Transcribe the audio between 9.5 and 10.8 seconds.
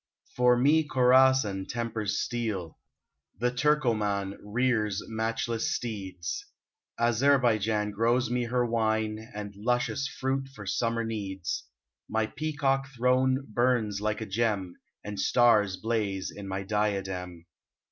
luscious fruit for